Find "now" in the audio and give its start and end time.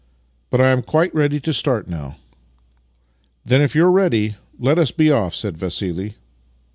1.87-2.17